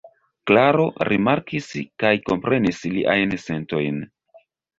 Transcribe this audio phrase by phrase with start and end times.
[0.51, 1.67] Klaro rimarkis
[2.05, 4.03] kaj komprenis liajn sentojn.